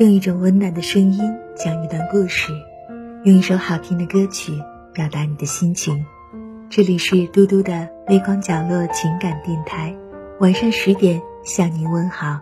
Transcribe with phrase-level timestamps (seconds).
[0.00, 1.20] 用一种温暖的声音
[1.54, 2.52] 讲一段故事，
[3.22, 4.52] 用一首好听的歌曲
[4.92, 6.04] 表达你的心情。
[6.68, 9.94] 这里是嘟嘟的微光角落情感电台，
[10.40, 12.40] 晚上十点向您问好。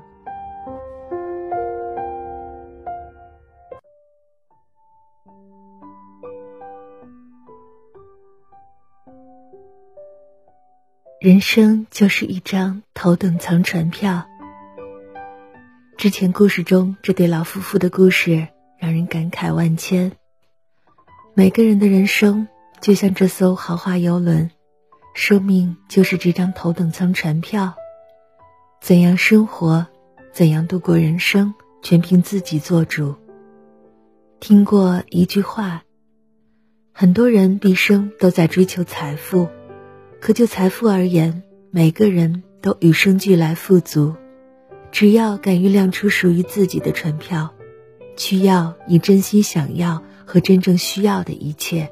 [11.21, 14.27] 人生就是一张头等舱船票。
[16.03, 20.11] 之前故事中这对老夫妇的故事让人感慨万千。
[21.33, 22.49] 每个人的人生
[22.81, 24.51] 就像这艘豪华游轮，
[25.15, 27.75] 生命就是这张头等舱船票。
[28.81, 29.87] 怎样生活，
[30.33, 33.15] 怎样度过人生，全凭自己做主。
[34.41, 35.85] 听过一句话：
[36.93, 39.49] 很多人毕生都在追求财富。
[40.21, 44.17] 可就财富而言，每个人都与生俱来富足，
[44.93, 47.51] 只要敢于亮出属于自己的船票，
[48.15, 51.91] 去要你真心想要和真正需要的一切。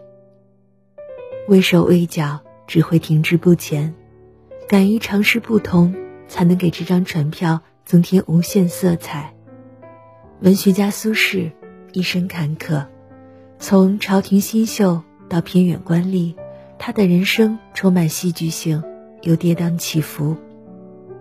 [1.49, 3.95] 畏手畏脚只会停滞不前，
[4.69, 5.95] 敢于尝试不同，
[6.29, 9.35] 才能给这张船票增添无限色彩。
[10.43, 11.51] 文学家苏轼
[11.93, 12.87] 一生坎坷，
[13.59, 16.35] 从朝廷新秀到偏远官吏。
[16.79, 18.83] 他的人生充满戏剧性，
[19.23, 20.37] 又跌宕起伏。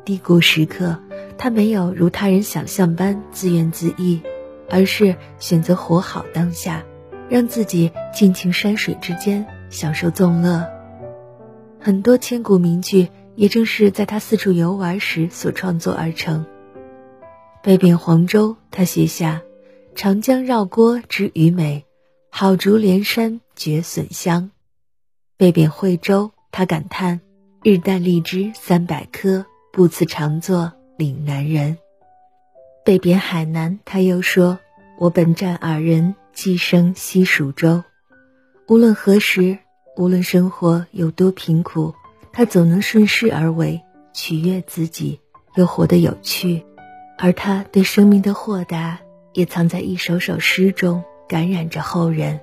[0.05, 0.97] 低谷时刻，
[1.39, 4.21] 他没有如他人想象般自怨自艾，
[4.69, 6.83] 而是选择活好当下，
[7.29, 10.67] 让自己尽情山水之间享受纵乐。
[11.79, 16.45] 很多千古名句也正是在他四处游玩时所创作而成。
[17.63, 19.41] 被贬黄州，他写下
[19.95, 21.85] “长江绕郭知鱼美，
[22.29, 24.51] 好竹连山绝笋香”。
[25.37, 27.21] 被贬惠州，他感叹
[27.63, 31.79] ：“日啖荔枝三百颗，不辞长作岭南人。”
[32.85, 34.59] 被贬海南，他又说
[34.99, 37.83] ：“我本占尔人，寄生西蜀州。”
[38.67, 39.57] 无论何时，
[39.95, 41.95] 无论生活有多贫苦，
[42.33, 43.81] 他总能顺势而为，
[44.13, 45.21] 取悦自己，
[45.55, 46.63] 又活得有趣。
[47.17, 48.99] 而他对生命的豁达，
[49.33, 52.41] 也藏在一首首诗中，感染着后人。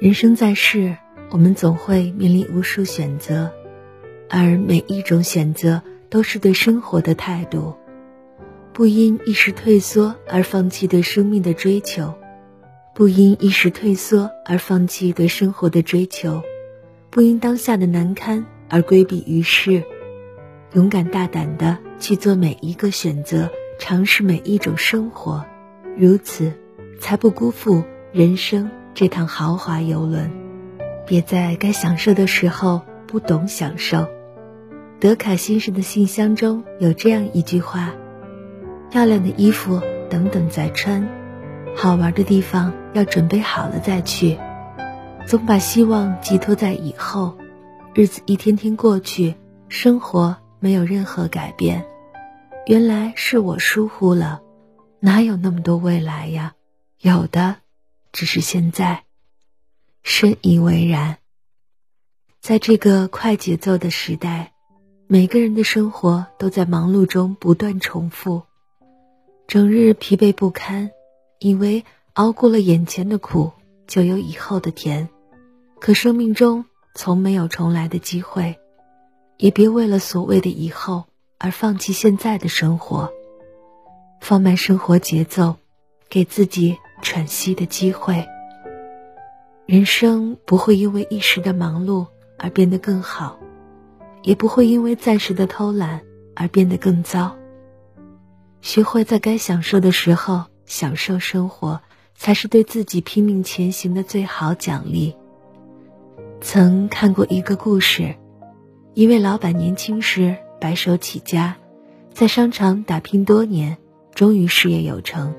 [0.00, 0.96] 人生在世。
[1.30, 3.50] 我们总会面临无数选择，
[4.28, 5.82] 而每一种选择
[6.14, 7.74] 都是对生活的态度。
[8.72, 12.14] 不因一时退缩而放弃对生命的追求，
[12.94, 16.40] 不因一时退缩而放弃对生活的追求，
[17.10, 19.82] 不因当下的难堪而规避于世。
[20.74, 25.44] 勇敢大胆的去做每一个选择，尝试每一种生活，
[25.96, 26.52] 如此，
[27.00, 27.82] 才不辜负
[28.12, 30.30] 人生这趟豪华游轮。
[31.08, 34.13] 别在该享受的时候不懂享受。
[35.04, 37.94] 德卡先生的信箱中有这样一句话
[38.90, 39.78] ：“漂亮的衣服
[40.08, 41.06] 等等再穿，
[41.76, 44.38] 好玩的地方要准备好了再去。
[45.26, 47.36] 总把希望寄托在以后，
[47.92, 49.34] 日子一天天过去，
[49.68, 51.84] 生活没有任何改变。
[52.64, 54.40] 原来是我疏忽了，
[55.00, 56.54] 哪有那么多未来呀？
[56.98, 57.56] 有的，
[58.10, 59.04] 只是现在。”
[60.02, 61.18] 深以为然。
[62.40, 64.53] 在这个快节奏的时代，
[65.06, 68.42] 每个人的生活都在忙碌中不断重复，
[69.46, 70.90] 整日疲惫不堪，
[71.38, 71.84] 以为
[72.14, 73.52] 熬过了眼前的苦，
[73.86, 75.10] 就有以后的甜。
[75.78, 78.58] 可生命中从没有重来的机会，
[79.36, 81.04] 也别为了所谓的以后
[81.36, 83.12] 而放弃现在的生活。
[84.22, 85.56] 放慢生活节奏，
[86.08, 88.26] 给自己喘息的机会。
[89.66, 92.06] 人生不会因为一时的忙碌
[92.38, 93.38] 而变得更好，
[94.24, 96.00] 也不会因为暂时的偷懒
[96.34, 97.36] 而变得更糟。
[98.62, 101.80] 学会在该享受的时候享受生活，
[102.16, 105.14] 才是对自己拼命前行的最好奖励。
[106.40, 108.14] 曾看过一个故事，
[108.94, 111.56] 一位老板年轻时白手起家，
[112.10, 113.76] 在商场打拼多年，
[114.14, 115.34] 终于事业有成，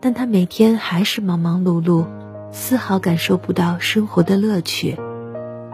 [0.00, 2.06] 但他每天还是忙忙碌碌。
[2.52, 4.96] 丝毫感受不到生活的乐趣。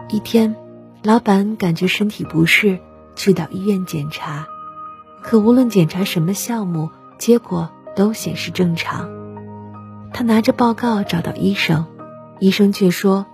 [0.09, 0.55] 一天，
[1.03, 2.79] 老板感觉身体不适，
[3.15, 4.45] 去到医院检查，
[5.21, 9.09] 可无论检查什么项目，结果都显示正常。
[10.13, 11.85] 他拿着报告找到医生，
[12.39, 13.25] 医生却说：“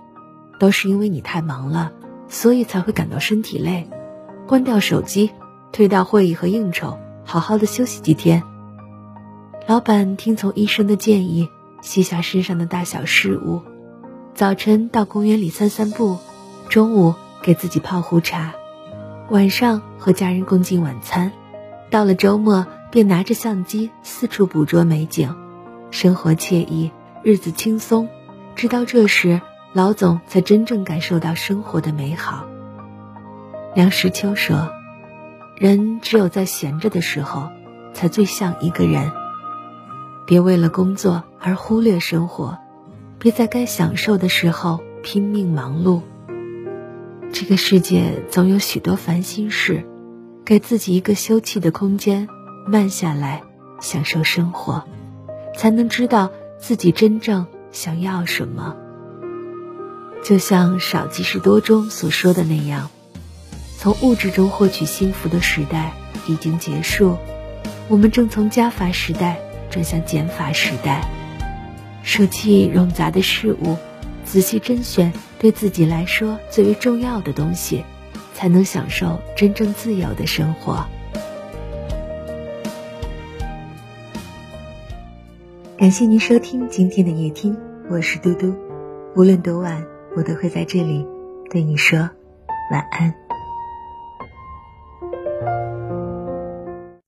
[0.58, 1.92] 都是因为你太忙了，
[2.28, 3.88] 所以才会感到身体累。
[4.46, 5.30] 关掉手机，
[5.72, 8.42] 推掉会议和应酬，好好的休息几天。”
[9.68, 11.48] 老板听从医生的建议。
[11.80, 13.62] 卸下身上的大小事务，
[14.34, 16.18] 早晨到公园里散散步，
[16.68, 18.54] 中午给自己泡壶茶，
[19.30, 21.32] 晚上和家人共进晚餐。
[21.90, 25.34] 到了周末，便拿着相机四处捕捉美景，
[25.90, 26.90] 生活惬意，
[27.22, 28.08] 日子轻松。
[28.54, 29.40] 直到这时，
[29.72, 32.44] 老总才真正感受到生活的美好。
[33.74, 34.70] 梁实秋说
[35.56, 37.48] ：“人只有在闲着的时候，
[37.94, 39.10] 才最像一个人。
[40.26, 42.58] 别为了工作而忽略生活，
[43.18, 46.02] 别在该享受的时候拼命忙碌。
[47.32, 49.84] 这个世界总有许多烦心事，
[50.44, 52.28] 给自己一个休憩的空间，
[52.66, 53.42] 慢下来，
[53.80, 54.84] 享受生活，
[55.56, 58.74] 才能知道自己真正。”想要什么？
[60.24, 62.90] 就像少即是多中所说的那样，
[63.76, 65.92] 从物质中获取幸福的时代
[66.26, 67.18] 已经结束，
[67.88, 69.38] 我们正从加法时代
[69.70, 71.06] 转向减法时代。
[72.02, 73.76] 舍弃冗杂的事物，
[74.24, 77.84] 仔细甄选对自己来说最为重要的东西，
[78.34, 80.84] 才能享受真正自由的生活。
[85.76, 87.56] 感谢您收听今天的夜听，
[87.88, 88.52] 我是嘟嘟。
[89.14, 89.86] 无论多晚，
[90.16, 91.06] 我都会在这里
[91.50, 92.10] 对你说
[92.72, 93.27] 晚安。